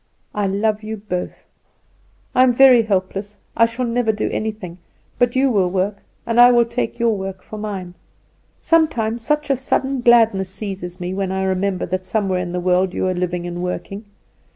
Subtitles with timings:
[0.33, 1.45] I love both.
[2.33, 4.79] I am very helpless; I shall never do anything;
[5.19, 7.93] but you will work, and I will take your work for mine.
[8.59, 12.95] Sometimes such a sudden gladness seizes me when I remember that somewhere in the world
[12.95, 14.05] you are living and working.